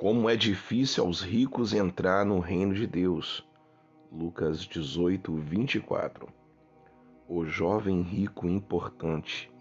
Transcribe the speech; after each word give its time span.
Como 0.00 0.30
é 0.30 0.34
difícil 0.34 1.04
aos 1.04 1.20
ricos 1.20 1.74
entrar 1.74 2.24
no 2.24 2.38
reino 2.38 2.72
de 2.72 2.86
Deus. 2.86 3.46
Lucas 4.10 4.60
18, 4.60 5.30
24. 5.34 6.26
O 7.28 7.44
jovem 7.44 8.00
rico 8.00 8.46
importante. 8.46 9.52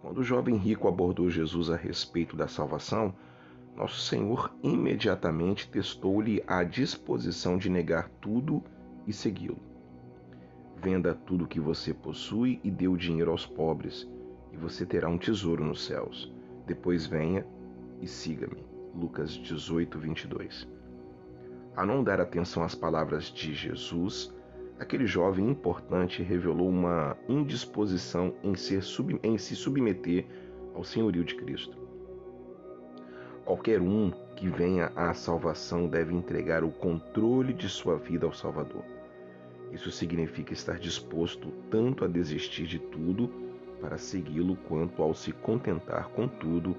Quando 0.00 0.18
o 0.18 0.22
jovem 0.22 0.54
rico 0.54 0.86
abordou 0.86 1.28
Jesus 1.28 1.70
a 1.70 1.76
respeito 1.76 2.36
da 2.36 2.46
salvação, 2.46 3.12
nosso 3.74 3.98
Senhor 3.98 4.54
imediatamente 4.62 5.68
testou-lhe 5.68 6.40
a 6.46 6.62
disposição 6.62 7.58
de 7.58 7.68
negar 7.68 8.08
tudo 8.20 8.62
e 9.08 9.12
segui-lo. 9.12 9.58
Venda 10.76 11.16
tudo 11.16 11.46
o 11.46 11.48
que 11.48 11.58
você 11.58 11.92
possui 11.92 12.60
e 12.62 12.70
dê 12.70 12.86
o 12.86 12.96
dinheiro 12.96 13.32
aos 13.32 13.44
pobres, 13.44 14.08
e 14.52 14.56
você 14.56 14.86
terá 14.86 15.08
um 15.08 15.18
tesouro 15.18 15.64
nos 15.64 15.84
céus. 15.84 16.32
Depois 16.64 17.04
venha 17.04 17.44
e 18.00 18.06
siga-me. 18.06 18.64
Lucas 18.94 19.30
18, 19.30 19.98
22. 19.98 20.68
A 21.76 21.86
não 21.86 22.02
dar 22.02 22.20
atenção 22.20 22.62
às 22.62 22.74
palavras 22.74 23.24
de 23.24 23.54
Jesus, 23.54 24.34
aquele 24.78 25.06
jovem 25.06 25.48
importante 25.48 26.22
revelou 26.22 26.68
uma 26.68 27.16
indisposição 27.28 28.34
em, 28.42 28.54
ser, 28.54 28.82
em 29.22 29.38
se 29.38 29.54
submeter 29.54 30.26
ao 30.74 30.82
senhorio 30.82 31.24
de 31.24 31.34
Cristo. 31.36 31.76
Qualquer 33.44 33.80
um 33.80 34.10
que 34.36 34.48
venha 34.48 34.92
à 34.94 35.14
salvação 35.14 35.88
deve 35.88 36.14
entregar 36.14 36.62
o 36.62 36.70
controle 36.70 37.52
de 37.52 37.68
sua 37.68 37.96
vida 37.96 38.26
ao 38.26 38.32
Salvador. 38.32 38.84
Isso 39.72 39.90
significa 39.90 40.52
estar 40.52 40.78
disposto 40.78 41.50
tanto 41.70 42.04
a 42.04 42.08
desistir 42.08 42.66
de 42.66 42.78
tudo 42.78 43.30
para 43.80 43.98
segui-lo, 43.98 44.56
quanto 44.68 45.02
ao 45.02 45.14
se 45.14 45.32
contentar 45.32 46.08
com 46.08 46.26
tudo 46.26 46.76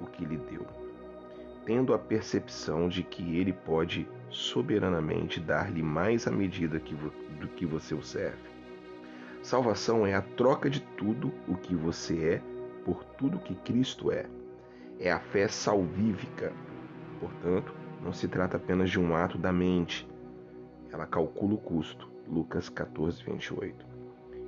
o 0.00 0.06
que 0.06 0.24
lhe 0.24 0.36
deu, 0.36 0.66
tendo 1.64 1.92
a 1.94 1.98
percepção 1.98 2.88
de 2.88 3.02
que 3.02 3.36
ele 3.36 3.52
pode 3.52 4.08
soberanamente 4.30 5.40
dar-lhe 5.40 5.82
mais 5.82 6.26
à 6.26 6.30
medida 6.30 6.80
que 6.80 6.94
do 6.94 7.48
que 7.48 7.66
você 7.66 7.94
o 7.94 8.02
serve. 8.02 8.50
Salvação 9.42 10.06
é 10.06 10.14
a 10.14 10.20
troca 10.20 10.68
de 10.68 10.80
tudo 10.80 11.32
o 11.48 11.56
que 11.56 11.74
você 11.74 12.34
é 12.34 12.42
por 12.84 13.02
tudo 13.04 13.38
que 13.38 13.54
Cristo 13.54 14.12
é. 14.12 14.26
É 14.98 15.10
a 15.10 15.18
fé 15.18 15.48
salvífica. 15.48 16.52
Portanto, 17.18 17.72
não 18.02 18.12
se 18.12 18.28
trata 18.28 18.58
apenas 18.58 18.90
de 18.90 19.00
um 19.00 19.14
ato 19.14 19.38
da 19.38 19.52
mente, 19.52 20.06
ela 20.92 21.06
calcula 21.06 21.54
o 21.54 21.58
custo, 21.58 22.10
Lucas 22.28 22.68
14, 22.68 23.22
28, 23.24 23.86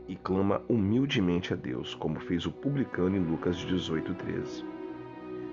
e 0.08 0.16
clama 0.16 0.62
humildemente 0.68 1.52
a 1.52 1.56
Deus, 1.56 1.94
como 1.94 2.20
fez 2.20 2.46
o 2.46 2.52
publicano 2.52 3.16
em 3.16 3.20
Lucas 3.20 3.56
18, 3.56 4.14
13. 4.14 4.64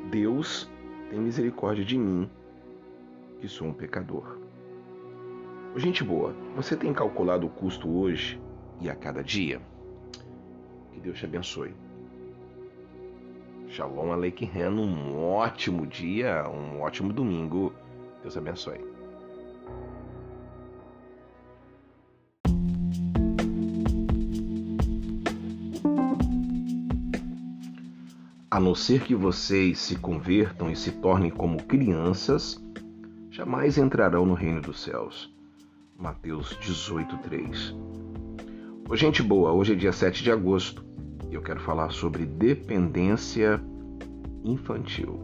Deus 0.10 0.68
tem 1.12 1.20
misericórdia 1.20 1.86
de 1.86 1.98
mim, 1.98 2.28
que 3.40 3.48
sou 3.48 3.68
um 3.68 3.74
pecador. 3.74 4.40
Gente 5.76 6.04
boa, 6.04 6.34
você 6.56 6.76
tem 6.76 6.92
calculado 6.92 7.46
o 7.46 7.50
custo 7.50 7.88
hoje 7.88 8.42
e 8.82 8.90
a 8.90 8.96
cada 8.96 9.24
dia? 9.24 9.62
Que 10.92 11.00
Deus 11.00 11.20
te 11.20 11.26
abençoe. 11.26 11.76
Shalom 13.68 14.12
Aleichem, 14.12 14.50
um 14.68 15.24
ótimo 15.24 15.86
dia, 15.86 16.44
um 16.50 16.82
ótimo 16.82 17.14
domingo. 17.14 17.72
Deus 18.24 18.36
abençoe. 18.36 18.99
A 28.60 28.62
não 28.62 28.76
ser 28.76 29.06
que 29.06 29.16
vocês 29.16 29.80
se 29.80 29.96
convertam 29.96 30.70
e 30.70 30.76
se 30.76 30.92
tornem 30.92 31.32
como 31.32 31.64
crianças, 31.64 32.62
jamais 33.32 33.78
entrarão 33.78 34.26
no 34.26 34.34
reino 34.34 34.60
dos 34.60 34.82
céus. 34.82 35.34
Mateus 35.98 36.58
18:3. 36.60 37.74
Ô, 38.90 38.98
gente 38.98 39.24
boa, 39.24 39.54
hoje 39.54 39.72
é 39.72 39.76
dia 39.78 39.94
7 39.94 40.22
de 40.22 40.30
agosto 40.30 40.84
e 41.32 41.36
eu 41.36 41.42
quero 41.42 41.62
falar 41.62 41.90
sobre 41.92 42.26
dependência 42.26 43.64
infantil. 44.44 45.18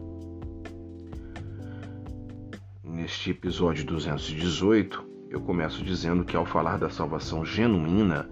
Neste 2.82 3.32
episódio 3.32 3.84
218, 3.84 5.04
eu 5.28 5.42
começo 5.42 5.84
dizendo 5.84 6.24
que 6.24 6.34
ao 6.34 6.46
falar 6.46 6.78
da 6.78 6.88
salvação 6.88 7.44
genuína, 7.44 8.30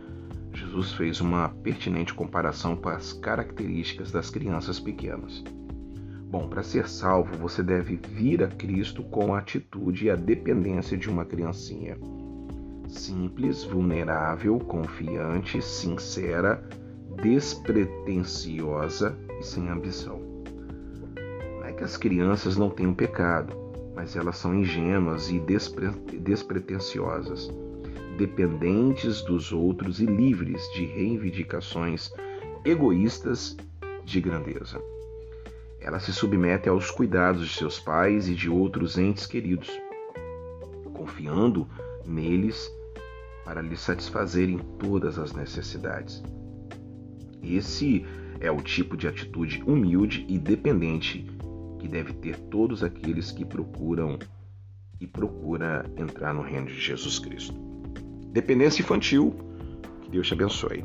Jesus 0.74 0.92
fez 0.94 1.20
uma 1.20 1.48
pertinente 1.48 2.12
comparação 2.12 2.74
com 2.74 2.88
as 2.88 3.12
características 3.12 4.10
das 4.10 4.28
crianças 4.28 4.80
pequenas. 4.80 5.44
Bom, 6.28 6.48
para 6.48 6.64
ser 6.64 6.88
salvo, 6.88 7.38
você 7.38 7.62
deve 7.62 7.94
vir 7.94 8.42
a 8.42 8.48
Cristo 8.48 9.04
com 9.04 9.32
a 9.32 9.38
atitude 9.38 10.06
e 10.06 10.10
a 10.10 10.16
dependência 10.16 10.98
de 10.98 11.08
uma 11.08 11.24
criancinha. 11.24 11.96
Simples, 12.88 13.62
vulnerável, 13.62 14.58
confiante, 14.58 15.62
sincera, 15.62 16.68
despretensiosa 17.22 19.16
e 19.38 19.44
sem 19.44 19.68
ambição. 19.68 20.20
Não 21.60 21.66
é 21.66 21.72
que 21.72 21.84
as 21.84 21.96
crianças 21.96 22.56
não 22.56 22.68
tenham 22.68 22.92
pecado, 22.92 23.54
mas 23.94 24.16
elas 24.16 24.38
são 24.38 24.52
ingênuas 24.52 25.30
e 25.30 25.38
despre 25.38 25.90
despretensiosas 26.18 27.48
dependentes 28.16 29.22
dos 29.22 29.52
outros 29.52 30.00
e 30.00 30.06
livres 30.06 30.62
de 30.74 30.84
reivindicações 30.84 32.12
egoístas 32.64 33.56
de 34.04 34.20
grandeza. 34.20 34.80
Ela 35.80 36.00
se 36.00 36.12
submete 36.12 36.68
aos 36.68 36.90
cuidados 36.90 37.46
de 37.46 37.54
seus 37.54 37.78
pais 37.78 38.28
e 38.28 38.34
de 38.34 38.48
outros 38.48 38.96
entes 38.96 39.26
queridos, 39.26 39.70
confiando 40.94 41.68
neles 42.06 42.70
para 43.44 43.60
lhe 43.60 43.76
satisfazerem 43.76 44.58
todas 44.78 45.18
as 45.18 45.32
necessidades. 45.32 46.22
Esse 47.42 48.06
é 48.40 48.50
o 48.50 48.62
tipo 48.62 48.96
de 48.96 49.06
atitude 49.06 49.62
humilde 49.66 50.24
e 50.28 50.38
dependente 50.38 51.26
que 51.78 51.86
deve 51.86 52.14
ter 52.14 52.38
todos 52.38 52.82
aqueles 52.82 53.30
que 53.30 53.44
procuram 53.44 54.18
e 54.98 55.06
procura 55.06 55.84
entrar 55.98 56.32
no 56.32 56.40
reino 56.40 56.66
de 56.66 56.80
Jesus 56.80 57.18
Cristo. 57.18 57.73
Dependência 58.34 58.82
infantil. 58.82 59.32
Que 60.02 60.10
Deus 60.10 60.26
te 60.26 60.34
abençoe. 60.34 60.84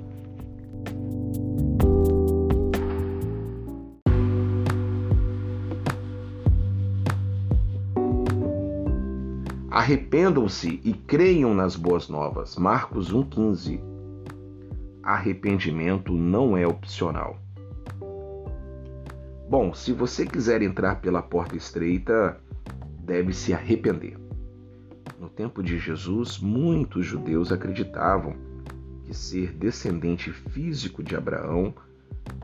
Arrependam-se 9.71 10.79
e 10.83 10.93
creiam 10.93 11.55
nas 11.55 11.75
boas 11.75 12.07
novas. 12.07 12.55
Marcos 12.55 13.11
1,15. 13.11 13.81
Arrependimento 15.01 16.13
não 16.13 16.55
é 16.55 16.67
opcional. 16.67 17.35
Bom, 19.49 19.73
se 19.73 19.91
você 19.91 20.23
quiser 20.23 20.61
entrar 20.61 21.01
pela 21.01 21.23
porta 21.23 21.57
estreita, 21.57 22.39
deve 23.03 23.33
se 23.33 23.55
arrepender. 23.55 24.28
No 25.19 25.27
tempo 25.27 25.61
de 25.61 25.77
Jesus, 25.77 26.39
muitos 26.39 27.05
judeus 27.05 27.51
acreditavam 27.51 28.37
que 29.03 29.13
ser 29.13 29.51
descendente 29.51 30.31
físico 30.31 31.03
de 31.03 31.13
Abraão 31.13 31.73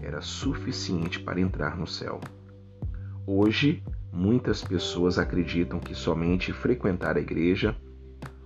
era 0.01 0.19
suficiente 0.19 1.21
para 1.21 1.39
entrar 1.39 1.77
no 1.77 1.87
céu. 1.87 2.19
Hoje, 3.25 3.81
muitas 4.11 4.61
pessoas 4.61 5.17
acreditam 5.17 5.79
que 5.79 5.95
somente 5.95 6.51
frequentar 6.51 7.15
a 7.15 7.21
igreja 7.21 7.77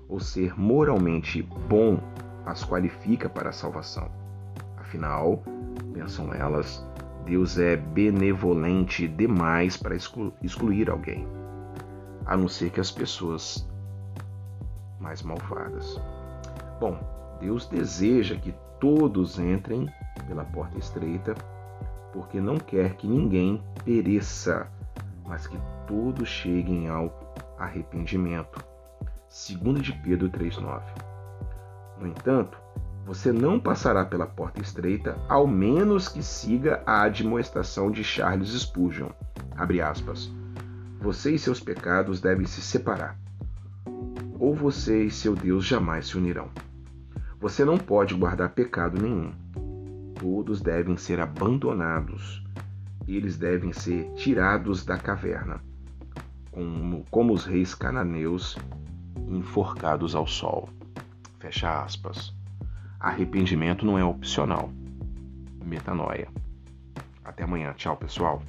ou 0.07 0.19
ser 0.19 0.53
moralmente 0.55 1.41
bom 1.41 1.99
as 2.45 2.63
qualifica 2.63 3.27
para 3.27 3.49
a 3.49 3.53
salvação. 3.53 4.11
Afinal, 4.77 5.43
pensam 5.91 6.31
elas, 6.31 6.85
Deus 7.25 7.57
é 7.57 7.75
benevolente 7.75 9.07
demais 9.07 9.75
para 9.75 9.95
excluir 9.95 10.87
alguém, 10.87 11.27
a 12.27 12.37
não 12.37 12.47
ser 12.47 12.69
que 12.69 12.79
as 12.79 12.91
pessoas 12.91 13.67
mais 14.99 15.21
malvadas. 15.21 15.99
Bom, 16.79 16.99
Deus 17.39 17.65
deseja 17.67 18.35
que 18.35 18.53
todos 18.79 19.39
entrem 19.39 19.89
pela 20.27 20.45
porta 20.45 20.77
estreita, 20.77 21.35
porque 22.13 22.39
não 22.39 22.57
quer 22.57 22.95
que 22.95 23.07
ninguém 23.07 23.63
pereça, 23.83 24.67
mas 25.25 25.47
que 25.47 25.59
todos 25.87 26.27
cheguem 26.27 26.87
ao 26.87 27.33
arrependimento. 27.57 28.63
2 29.29 29.81
de 29.81 29.93
Pedro 29.93 30.29
3,9. 30.29 30.81
No 31.99 32.07
entanto, 32.07 32.57
você 33.05 33.31
não 33.31 33.59
passará 33.59 34.05
pela 34.05 34.25
porta 34.25 34.61
estreita, 34.61 35.17
ao 35.27 35.45
menos 35.45 36.07
que 36.07 36.23
siga 36.23 36.81
a 36.85 37.03
admoestação 37.03 37.91
de 37.91 38.03
Charles 38.03 38.49
Spurgeon. 38.49 39.09
Abre 39.55 39.81
aspas. 39.81 40.31
Você 40.99 41.31
e 41.31 41.39
seus 41.39 41.59
pecados 41.59 42.19
devem 42.19 42.45
se 42.45 42.61
separar 42.61 43.17
ou 44.39 44.55
você 44.55 45.03
e 45.03 45.11
seu 45.11 45.35
Deus 45.35 45.65
jamais 45.65 46.07
se 46.07 46.17
unirão. 46.17 46.49
Você 47.39 47.63
não 47.63 47.77
pode 47.77 48.15
guardar 48.15 48.49
pecado 48.49 49.01
nenhum. 49.01 49.31
Todos 50.19 50.61
devem 50.61 50.97
ser 50.97 51.19
abandonados 51.19 52.43
eles 53.15 53.37
devem 53.37 53.73
ser 53.73 54.11
tirados 54.13 54.85
da 54.85 54.97
caverna, 54.97 55.61
como, 56.51 57.05
como 57.09 57.33
os 57.33 57.45
reis 57.45 57.73
cananeus 57.73 58.57
enforcados 59.27 60.15
ao 60.15 60.27
sol. 60.27 60.69
Fecha 61.39 61.83
aspas. 61.83 62.33
Arrependimento 62.99 63.85
não 63.85 63.97
é 63.97 64.03
opcional. 64.03 64.69
Metanoia. 65.63 66.27
Até 67.23 67.43
amanhã. 67.43 67.73
Tchau, 67.73 67.95
pessoal. 67.95 68.41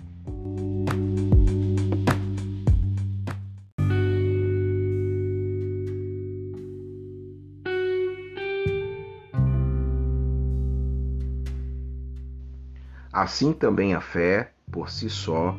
Assim 13.20 13.52
também 13.52 13.92
a 13.92 14.00
fé, 14.00 14.54
por 14.72 14.88
si 14.88 15.10
só, 15.10 15.54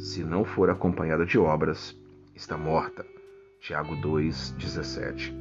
se 0.00 0.24
não 0.24 0.44
for 0.44 0.68
acompanhada 0.68 1.24
de 1.24 1.38
obras, 1.38 1.96
está 2.34 2.58
morta. 2.58 3.06
Tiago 3.60 3.94
2,17. 3.98 5.32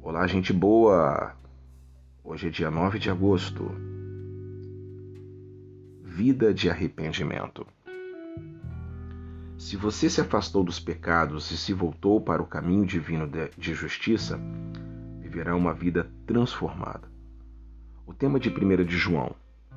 Olá, 0.00 0.24
gente 0.28 0.52
boa! 0.52 1.34
Hoje 2.22 2.46
é 2.46 2.50
dia 2.50 2.70
9 2.70 3.00
de 3.00 3.10
agosto. 3.10 3.68
Vida 6.04 6.54
de 6.54 6.70
arrependimento. 6.70 7.66
Se 9.58 9.76
você 9.76 10.08
se 10.08 10.20
afastou 10.20 10.62
dos 10.62 10.78
pecados 10.78 11.50
e 11.50 11.56
se 11.56 11.72
voltou 11.72 12.20
para 12.20 12.40
o 12.40 12.46
caminho 12.46 12.86
divino 12.86 13.28
de 13.58 13.74
justiça, 13.74 14.38
viverá 15.18 15.56
uma 15.56 15.74
vida 15.74 16.08
transformada. 16.24 17.10
O 18.06 18.14
tema 18.14 18.38
de 18.38 18.48
1 18.48 18.84
de 18.84 18.96
João 18.96 19.34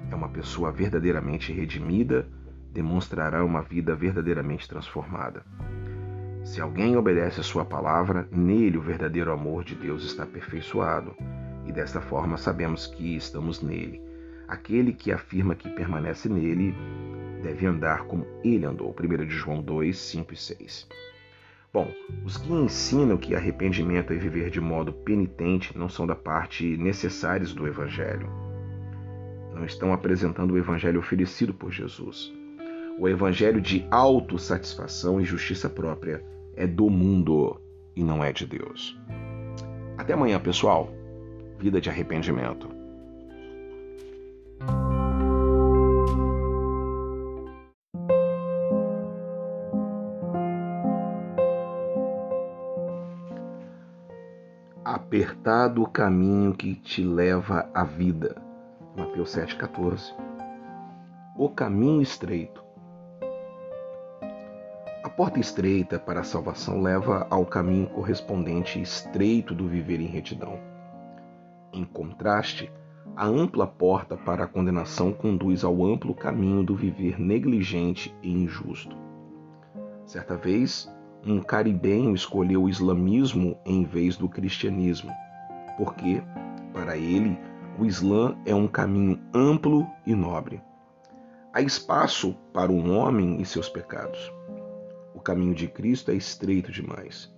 é 0.10 0.16
uma 0.16 0.30
pessoa 0.30 0.72
verdadeiramente 0.72 1.52
redimida, 1.52 2.28
demonstrará 2.72 3.44
uma 3.44 3.62
vida 3.62 3.96
verdadeiramente 3.96 4.68
transformada. 4.68 5.44
Se 6.44 6.62
alguém 6.62 6.96
obedece 6.96 7.40
a 7.40 7.44
sua 7.44 7.66
palavra, 7.66 8.28
nele 8.32 8.78
o 8.78 8.82
verdadeiro 8.82 9.32
amor 9.32 9.64
de 9.64 9.76
Deus 9.76 10.04
está 10.04 10.24
aperfeiçoado, 10.24 11.16
e 11.66 11.72
desta 11.72 12.00
forma 12.00 12.38
sabemos 12.38 12.88
que 12.88 13.16
estamos 13.16 13.62
nele. 13.62 14.02
Aquele 14.48 14.94
que 14.94 15.12
afirma 15.12 15.56
que 15.56 15.70
permanece 15.70 16.30
nele 16.30 16.74
deve 17.44 17.66
andar 17.66 18.04
como 18.04 18.26
ele 18.44 18.66
andou. 18.66 18.96
1 18.98 19.26
de 19.26 19.36
João 19.36 19.62
2, 19.62 19.98
5 19.98 20.34
e 20.34 20.38
6. 20.38 20.88
Bom, 21.74 21.92
os 22.24 22.38
que 22.38 22.54
ensinam 22.54 23.18
que 23.18 23.36
arrependimento 23.36 24.14
é 24.14 24.16
viver 24.16 24.50
de 24.50 24.62
modo 24.62 24.94
penitente 24.94 25.78
não 25.78 25.90
são 25.90 26.08
da 26.08 26.16
parte 26.16 26.78
necessários 26.78 27.54
do 27.54 27.68
Evangelho 27.68 28.47
não 29.58 29.66
estão 29.66 29.92
apresentando 29.92 30.54
o 30.54 30.58
evangelho 30.58 31.00
oferecido 31.00 31.54
por 31.54 31.72
Jesus. 31.72 32.32
O 33.00 33.08
evangelho 33.10 33.60
de 33.60 33.86
autossatisfação 33.90 35.20
e 35.20 35.26
justiça 35.26 35.70
própria 35.70 36.24
é 36.56 36.66
do 36.68 36.90
mundo 36.90 37.60
e 37.96 38.04
não 38.04 38.24
é 38.24 38.32
de 38.32 38.46
Deus. 38.46 38.98
Até 39.98 40.14
amanhã, 40.14 40.40
pessoal. 40.40 40.90
Vida 41.60 41.82
de 41.82 41.90
arrependimento. 41.90 42.70
Apertado 54.86 55.82
o 55.82 55.90
caminho 55.90 56.54
que 56.54 56.76
te 56.76 57.04
leva 57.04 57.70
à 57.74 57.84
vida 57.84 58.47
Mateus 58.98 59.36
7,14. 59.36 60.16
O 61.38 61.50
caminho 61.50 62.02
estreito. 62.02 62.64
A 65.04 65.10
porta 65.10 65.40
estreita 65.40 66.00
para 66.00 66.22
a 66.22 66.24
salvação 66.24 66.82
leva 66.82 67.28
ao 67.30 67.46
caminho 67.46 67.86
correspondente 67.90 68.82
estreito 68.82 69.54
do 69.54 69.68
viver 69.68 70.02
em 70.02 70.08
retidão. 70.08 70.60
Em 71.72 71.86
contraste, 71.86 72.72
a 73.16 73.28
ampla 73.28 73.68
porta 73.68 74.18
para 74.18 74.46
a 74.46 74.48
condenação 74.48 75.14
conduz 75.14 75.64
ao 75.64 75.86
amplo 75.86 76.16
caminho 76.16 76.64
do 76.64 76.76
viver 76.76 77.20
negligente 77.20 78.16
e 78.24 78.32
injusto. 78.34 78.98
Certa 80.08 80.36
vez, 80.36 80.92
um 81.24 81.40
caribenho 81.40 82.16
escolheu 82.16 82.64
o 82.64 82.70
islamismo 82.70 83.60
em 83.64 83.84
vez 83.84 84.18
do 84.18 84.28
cristianismo, 84.28 85.12
porque, 85.78 86.24
para 86.74 86.98
ele, 86.98 87.38
o 87.78 87.86
Islã 87.86 88.36
é 88.46 88.56
um 88.56 88.68
caminho 88.68 89.20
amplo 89.34 89.88
e 90.06 90.16
nobre. 90.16 90.62
Há 91.54 91.62
espaço 91.62 92.36
para 92.52 92.72
um 92.72 92.98
homem 92.98 93.40
e 93.40 93.46
seus 93.46 93.70
pecados. 93.70 94.32
O 95.14 95.20
caminho 95.20 95.54
de 95.54 95.68
Cristo 95.68 96.12
é 96.12 96.16
estreito 96.16 96.72
demais. 96.72 97.34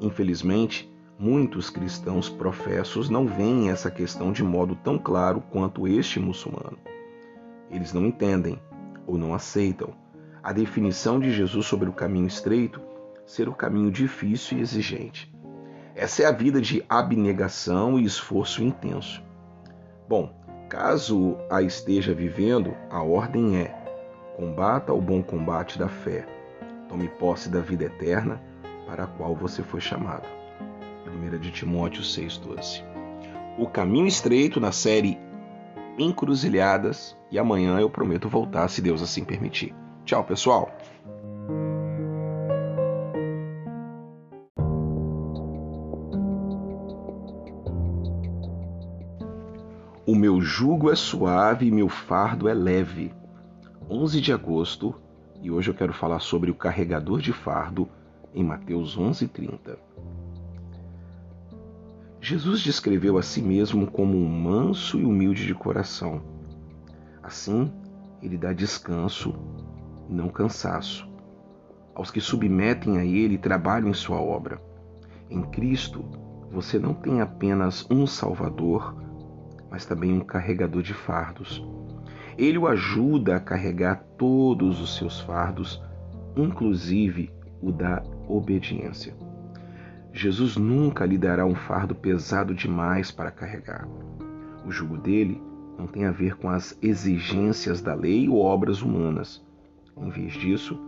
Infelizmente, 0.00 0.90
muitos 1.18 1.70
cristãos 1.70 2.28
professos 2.28 3.08
não 3.08 3.26
veem 3.26 3.70
essa 3.70 3.90
questão 3.90 4.32
de 4.32 4.42
modo 4.42 4.74
tão 4.76 4.98
claro 4.98 5.42
quanto 5.50 5.88
este 5.88 6.20
muçulmano. 6.20 6.78
Eles 7.70 7.92
não 7.92 8.06
entendem 8.06 8.58
ou 9.06 9.16
não 9.16 9.34
aceitam 9.34 9.94
a 10.42 10.52
definição 10.52 11.18
de 11.18 11.32
Jesus 11.32 11.64
sobre 11.64 11.88
o 11.88 11.92
caminho 11.92 12.26
estreito 12.26 12.80
ser 13.26 13.48
o 13.48 13.54
caminho 13.54 13.90
difícil 13.90 14.58
e 14.58 14.60
exigente. 14.60 15.34
Essa 15.94 16.24
é 16.24 16.26
a 16.26 16.32
vida 16.32 16.60
de 16.60 16.84
abnegação 16.88 17.98
e 17.98 18.04
esforço 18.04 18.62
intenso. 18.62 19.22
Bom, 20.06 20.30
caso 20.68 21.38
a 21.50 21.62
esteja 21.62 22.12
vivendo, 22.12 22.76
a 22.90 23.02
ordem 23.02 23.56
é: 23.56 23.74
combata 24.36 24.92
o 24.92 25.00
bom 25.00 25.22
combate 25.22 25.78
da 25.78 25.88
fé, 25.88 26.26
tome 26.88 27.08
posse 27.08 27.48
da 27.48 27.60
vida 27.60 27.84
eterna 27.84 28.42
para 28.86 29.04
a 29.04 29.06
qual 29.06 29.34
você 29.34 29.62
foi 29.62 29.80
chamado. 29.80 30.28
1 31.06 31.38
de 31.38 31.50
Timóteo 31.50 32.02
6,12. 32.02 32.82
O 33.58 33.66
caminho 33.66 34.06
estreito 34.06 34.60
na 34.60 34.72
série 34.72 35.18
Encruzilhadas 35.96 37.16
e 37.30 37.38
amanhã 37.38 37.78
eu 37.78 37.88
prometo 37.88 38.28
voltar 38.28 38.68
se 38.68 38.82
Deus 38.82 39.00
assim 39.00 39.24
permitir. 39.24 39.74
Tchau, 40.04 40.24
pessoal! 40.24 40.76
Jugo 50.56 50.88
é 50.88 50.94
suave 50.94 51.66
e 51.66 51.70
meu 51.72 51.88
fardo 51.88 52.48
é 52.48 52.54
leve. 52.54 53.12
11 53.90 54.20
de 54.20 54.32
agosto, 54.32 54.94
e 55.42 55.50
hoje 55.50 55.68
eu 55.68 55.74
quero 55.74 55.92
falar 55.92 56.20
sobre 56.20 56.48
o 56.48 56.54
carregador 56.54 57.20
de 57.20 57.32
fardo 57.32 57.88
em 58.32 58.44
Mateus 58.44 58.96
11:30. 58.96 59.76
Jesus 62.20 62.60
descreveu 62.60 63.18
a 63.18 63.22
si 63.22 63.42
mesmo 63.42 63.90
como 63.90 64.16
um 64.16 64.28
manso 64.28 65.00
e 65.00 65.04
humilde 65.04 65.44
de 65.44 65.56
coração. 65.56 66.22
Assim, 67.20 67.72
ele 68.22 68.38
dá 68.38 68.52
descanso, 68.52 69.34
não 70.08 70.28
cansaço, 70.28 71.04
aos 71.96 72.12
que 72.12 72.20
submetem 72.20 72.98
a 72.98 73.04
ele 73.04 73.34
e 73.34 73.38
trabalham 73.38 73.88
em 73.88 73.92
sua 73.92 74.20
obra. 74.20 74.62
Em 75.28 75.42
Cristo, 75.42 76.04
você 76.48 76.78
não 76.78 76.94
tem 76.94 77.20
apenas 77.20 77.84
um 77.90 78.06
Salvador, 78.06 79.02
mas 79.74 79.84
também 79.84 80.12
um 80.12 80.20
carregador 80.20 80.82
de 80.82 80.94
fardos. 80.94 81.60
Ele 82.38 82.56
o 82.56 82.68
ajuda 82.68 83.34
a 83.34 83.40
carregar 83.40 84.04
todos 84.16 84.80
os 84.80 84.96
seus 84.96 85.18
fardos, 85.18 85.82
inclusive 86.36 87.32
o 87.60 87.72
da 87.72 88.00
obediência. 88.28 89.16
Jesus 90.12 90.56
nunca 90.56 91.04
lhe 91.04 91.18
dará 91.18 91.44
um 91.44 91.56
fardo 91.56 91.92
pesado 91.92 92.54
demais 92.54 93.10
para 93.10 93.32
carregar. 93.32 93.88
O 94.64 94.70
jugo 94.70 94.96
dele 94.96 95.42
não 95.76 95.88
tem 95.88 96.04
a 96.04 96.12
ver 96.12 96.36
com 96.36 96.48
as 96.48 96.78
exigências 96.80 97.82
da 97.82 97.94
lei 97.94 98.28
ou 98.28 98.42
obras 98.42 98.80
humanas. 98.80 99.44
Em 99.96 100.08
vez 100.08 100.34
disso, 100.34 100.78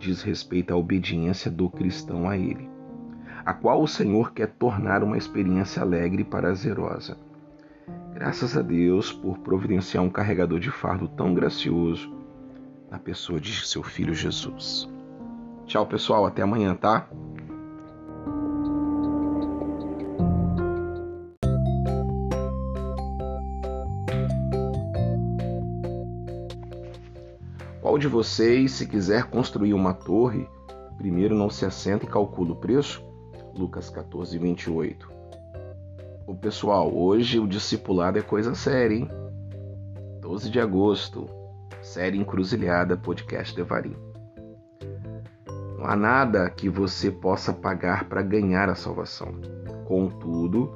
diz 0.00 0.20
respeito 0.20 0.74
à 0.74 0.76
obediência 0.76 1.48
do 1.48 1.70
cristão 1.70 2.28
a 2.28 2.36
ele, 2.36 2.68
a 3.44 3.54
qual 3.54 3.80
o 3.80 3.86
Senhor 3.86 4.32
quer 4.32 4.48
tornar 4.48 5.04
uma 5.04 5.16
experiência 5.16 5.80
alegre 5.80 6.22
e 6.22 6.24
prazerosa. 6.24 7.16
Graças 8.14 8.56
a 8.56 8.62
Deus 8.62 9.10
por 9.10 9.38
providenciar 9.38 10.04
um 10.04 10.10
carregador 10.10 10.60
de 10.60 10.70
fardo 10.70 11.08
tão 11.08 11.32
gracioso 11.32 12.12
na 12.90 12.98
pessoa 12.98 13.40
de 13.40 13.66
seu 13.66 13.82
filho 13.82 14.14
Jesus. 14.14 14.88
Tchau, 15.66 15.86
pessoal, 15.86 16.26
até 16.26 16.42
amanhã, 16.42 16.74
tá? 16.74 17.08
Qual 27.80 27.98
de 27.98 28.08
vocês, 28.08 28.72
se 28.72 28.86
quiser 28.86 29.24
construir 29.24 29.74
uma 29.74 29.94
torre, 29.94 30.48
primeiro 30.96 31.34
não 31.34 31.48
se 31.48 31.64
assenta 31.64 32.04
e 32.04 32.08
calcula 32.08 32.52
o 32.52 32.56
preço? 32.56 33.02
Lucas 33.54 33.90
14, 33.90 34.38
28. 34.38 35.21
O 36.32 36.34
pessoal, 36.34 36.90
hoje 36.96 37.38
o 37.38 37.46
discipulado 37.46 38.18
é 38.18 38.22
coisa 38.22 38.54
séria, 38.54 38.96
hein? 38.96 39.08
12 40.22 40.48
de 40.48 40.58
agosto. 40.58 41.28
Série 41.82 42.16
Encruzilhada 42.16 42.96
Podcast 42.96 43.54
Devarim. 43.54 43.94
Não 45.76 45.84
há 45.84 45.94
nada 45.94 46.48
que 46.48 46.70
você 46.70 47.10
possa 47.10 47.52
pagar 47.52 48.08
para 48.08 48.22
ganhar 48.22 48.70
a 48.70 48.74
salvação. 48.74 49.34
Contudo, 49.84 50.74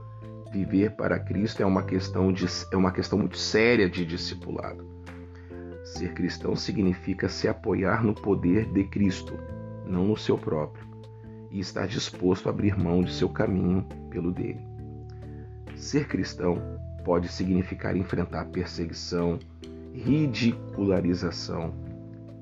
viver 0.52 0.94
para 0.94 1.18
Cristo 1.18 1.62
é 1.62 1.66
uma 1.66 1.84
questão, 1.84 2.30
de, 2.30 2.44
é 2.70 2.76
uma 2.76 2.92
questão 2.92 3.18
muito 3.18 3.38
séria 3.38 3.88
de 3.88 4.04
discipulado. 4.04 4.86
Ser 5.84 6.12
cristão 6.12 6.54
significa 6.54 7.30
se 7.30 7.48
apoiar 7.48 8.04
no 8.04 8.12
poder 8.12 8.70
de 8.70 8.84
Cristo, 8.84 9.32
não 9.86 10.08
no 10.08 10.18
seu 10.18 10.36
próprio, 10.36 10.86
e 11.50 11.60
estar 11.60 11.86
disposto 11.86 12.46
a 12.46 12.50
abrir 12.50 12.78
mão 12.78 13.02
de 13.02 13.14
seu 13.14 13.30
caminho 13.30 13.86
pelo 14.10 14.30
dele. 14.30 14.75
Ser 15.76 16.08
cristão 16.08 16.58
pode 17.04 17.28
significar 17.28 17.96
enfrentar 17.96 18.46
perseguição, 18.46 19.38
ridicularização 19.92 21.72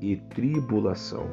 e 0.01 0.17
tribulação. 0.17 1.27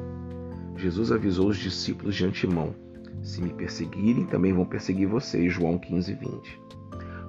Jesus 0.76 1.12
avisou 1.12 1.48
os 1.48 1.56
discípulos 1.56 2.16
de 2.16 2.24
antemão: 2.24 2.74
se 3.22 3.40
me 3.40 3.52
perseguirem, 3.54 4.26
também 4.26 4.52
vão 4.52 4.64
perseguir 4.64 5.06
vocês. 5.06 5.52
João 5.52 5.78
15, 5.78 6.12
20. 6.14 6.60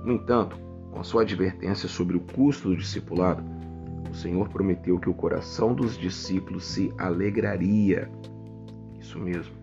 No 0.03 0.13
entanto, 0.13 0.58
com 0.92 1.03
sua 1.03 1.22
advertência 1.22 1.88
sobre 1.88 2.18
o 2.18 2.20
custo 2.20 2.70
do 2.70 2.75
discipulado, 2.75 3.44
o 4.12 4.15
Senhor 4.15 4.50
prometeu 4.50 5.00
que 5.00 5.10
o 5.10 5.13
coração 5.13 5.74
dos 5.74 5.98
discípulos 5.98 6.65
se 6.65 6.92
alegraria. 6.98 8.10
Isso 9.00 9.20
mesmo. 9.20 9.53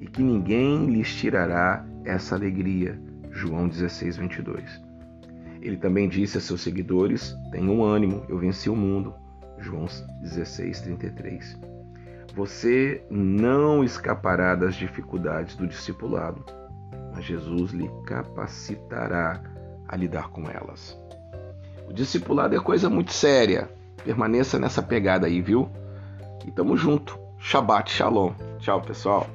E 0.00 0.06
que 0.06 0.22
ninguém 0.22 0.86
lhes 0.86 1.14
tirará 1.14 1.86
essa 2.04 2.34
alegria. 2.34 3.00
João 3.36 3.68
16, 3.68 4.16
22. 4.16 4.82
Ele 5.60 5.76
também 5.76 6.08
disse 6.08 6.38
a 6.38 6.40
seus 6.40 6.62
seguidores: 6.62 7.36
Tenham 7.52 7.84
ânimo, 7.84 8.24
eu 8.28 8.38
venci 8.38 8.70
o 8.70 8.74
mundo. 8.74 9.14
João 9.58 9.86
16, 10.22 10.80
33. 10.80 11.58
Você 12.34 13.04
não 13.10 13.84
escapará 13.84 14.54
das 14.54 14.74
dificuldades 14.74 15.54
do 15.56 15.66
discipulado, 15.66 16.44
mas 17.14 17.24
Jesus 17.24 17.72
lhe 17.72 17.90
capacitará 18.06 19.42
a 19.86 19.96
lidar 19.96 20.28
com 20.30 20.48
elas. 20.50 20.98
O 21.88 21.92
discipulado 21.92 22.56
é 22.56 22.60
coisa 22.60 22.88
muito 22.90 23.12
séria. 23.12 23.68
Permaneça 24.02 24.58
nessa 24.58 24.82
pegada 24.82 25.26
aí, 25.26 25.40
viu? 25.40 25.70
E 26.46 26.50
tamo 26.50 26.76
junto. 26.76 27.18
Shabbat 27.38 27.90
Shalom. 27.90 28.32
Tchau, 28.58 28.80
pessoal. 28.82 29.26